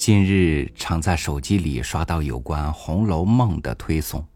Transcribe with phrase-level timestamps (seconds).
[0.00, 4.26] 近日常在手机里刷到有关《红楼梦》的推送，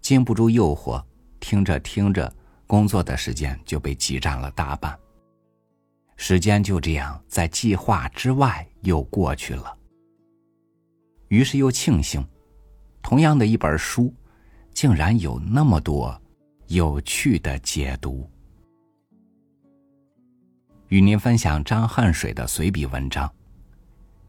[0.00, 1.04] 经不住诱惑，
[1.38, 2.34] 听着听着，
[2.66, 4.98] 工作的时间就被挤占了大半。
[6.16, 9.76] 时间就这样在计划之外又过去了。
[11.28, 12.26] 于是又庆幸，
[13.02, 14.10] 同样的一本书，
[14.72, 16.18] 竟然有那么多
[16.68, 18.26] 有趣的解读。
[20.86, 23.30] 与您分享张恨水的随笔文章。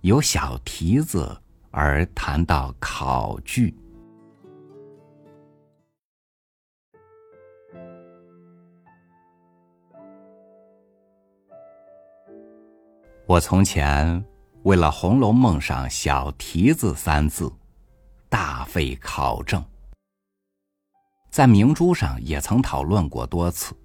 [0.01, 1.37] 有小蹄子
[1.71, 3.75] 而谈到考据。
[13.27, 14.23] 我从前
[14.63, 17.51] 为了《红楼梦》上“小蹄子”三字，
[18.29, 19.61] 大费考证，
[21.29, 23.75] 在明珠上也曾讨论过多次。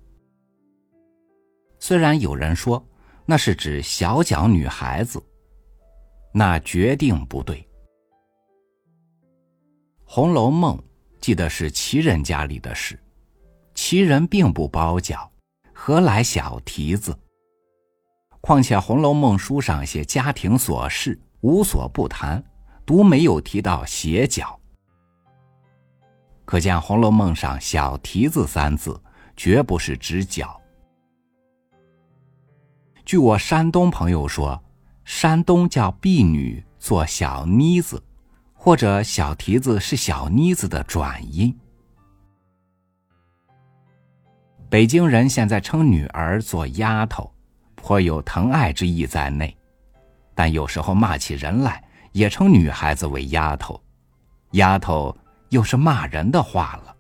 [1.81, 2.83] 虽然有人说
[3.27, 5.21] 那是指小脚女孩子。
[6.37, 7.61] 那决定不对。
[10.05, 10.77] 《红楼梦》
[11.21, 13.01] 记得是旗人家里的事，
[13.73, 15.29] 旗人并不包饺，
[15.73, 17.17] 何来小蹄子？
[18.41, 22.43] 况且《红楼梦》书上写家庭琐事，无所不谈，
[22.85, 24.59] 独没有提到鞋脚。
[26.45, 29.01] 可见《红楼梦》上“小蹄子”三字，
[29.37, 30.61] 绝不是指脚。
[33.05, 34.61] 据我山东朋友说。
[35.05, 38.03] 山东叫婢女做小妮子，
[38.55, 41.55] 或者小蹄子是小妮子的转音。
[44.71, 47.31] 北京人现在称女儿做丫头，
[47.75, 49.55] 颇有疼爱之意在内，
[50.35, 53.81] 但有时候骂起人来也称女孩子为丫头，
[54.53, 55.15] 丫头
[55.51, 56.97] 又是骂人的话了。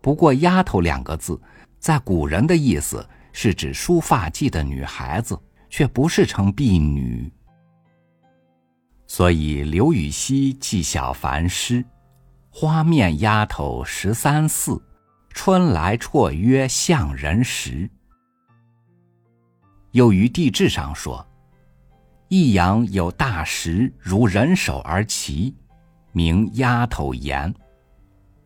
[0.00, 1.38] 不过“丫头”两个字，
[1.78, 5.38] 在古人的意思是指梳发髻的女孩子。
[5.76, 7.28] 却不是成婢女，
[9.08, 11.84] 所以刘禹锡记小凡诗
[12.48, 14.80] ：“花面丫头十三四，
[15.30, 17.90] 春来绰约向人时。”
[19.90, 21.26] 又于地志上说
[22.30, 25.56] ：“益阳有大石如人手而齐，
[26.12, 27.52] 名丫头岩。”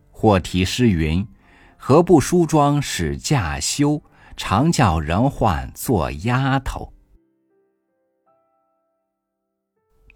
[0.09, 1.23] 或题诗云
[1.77, 4.01] ：“何不梳妆使驾休？
[4.35, 6.91] 常叫人唤做丫头。”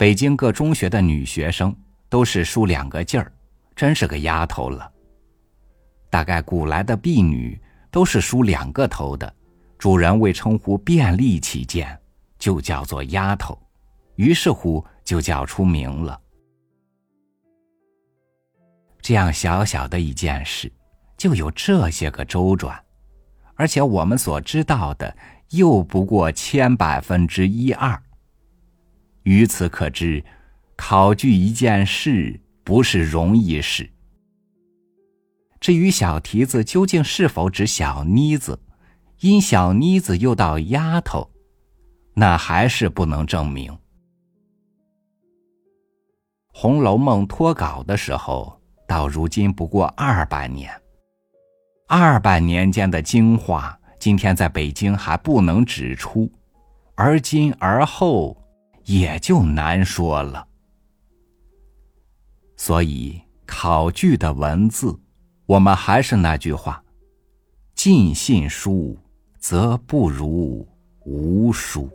[0.03, 1.73] 北京各中学的女学生
[2.09, 3.31] 都是梳两个劲儿，
[3.73, 4.91] 真是个丫头了。
[6.09, 7.57] 大概古来的婢女
[7.89, 9.33] 都是梳两个头的，
[9.77, 11.97] 主人为称呼便利起见，
[12.37, 13.57] 就叫做丫头，
[14.15, 16.19] 于是乎就叫出名了。
[19.01, 20.69] 这样小小的一件事，
[21.15, 22.77] 就有这些个周转，
[23.55, 25.15] 而且我们所知道的
[25.51, 27.97] 又不过千百分之一二。
[29.23, 30.23] 于此可知，
[30.75, 33.89] 考据一件事不是容易事。
[35.61, 38.59] 至于小蹄子究竟是否指小妮子，
[39.21, 41.31] 因小妮子又到丫头，
[42.13, 43.71] 那还是不能证明。
[46.53, 50.69] 《红楼梦》脱稿的时候，到如今不过二百年，
[51.87, 56.29] 二百年间的精华，今天在北京还不能指出，
[56.95, 58.37] 而今而后。
[58.85, 60.47] 也就难说了，
[62.57, 64.97] 所以考据的文字，
[65.45, 66.83] 我们还是那句话：
[67.73, 68.97] 尽信书，
[69.37, 70.67] 则不如
[71.05, 71.89] 无书。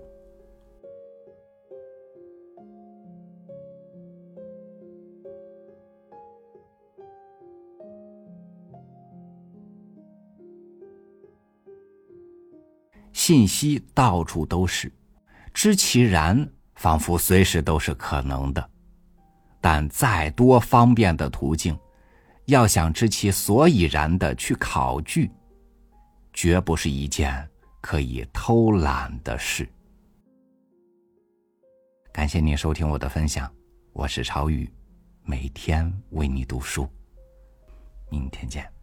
[13.12, 14.90] 信息到处都是，
[15.52, 16.50] 知其然。
[16.78, 18.70] 仿佛随时都是可能的，
[19.60, 21.76] 但再多方便的途径，
[22.46, 25.28] 要想知其所以然的去考据，
[26.32, 27.46] 绝不是一件
[27.80, 29.68] 可以偷懒的事。
[32.12, 33.52] 感谢您收听我的分享，
[33.92, 34.72] 我是朝雨，
[35.24, 36.88] 每天为你读书，
[38.08, 38.77] 明天见。